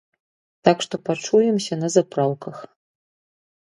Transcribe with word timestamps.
Так 0.67 0.77
што 0.85 0.95
пачуемся 1.11 1.73
на 1.85 1.93
запраўках! 1.99 2.55